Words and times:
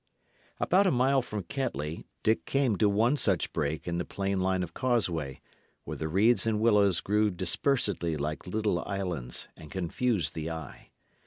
About 0.59 0.87
a 0.87 0.91
mile 0.91 1.21
from 1.21 1.43
Kettley, 1.43 2.05
Dick 2.23 2.45
came 2.47 2.75
to 2.77 2.89
one 2.89 3.15
such 3.17 3.53
break 3.53 3.87
in 3.87 3.99
the 3.99 4.03
plain 4.03 4.39
line 4.39 4.63
of 4.63 4.73
causeway, 4.73 5.41
where 5.83 5.95
the 5.97 6.07
reeds 6.07 6.47
and 6.47 6.59
willows 6.59 7.01
grew 7.01 7.29
dispersedly 7.29 8.17
like 8.17 8.47
little 8.47 8.79
islands 8.85 9.47
and 9.55 9.69
confused 9.69 10.33
the 10.33 10.49
eye. 10.49 10.89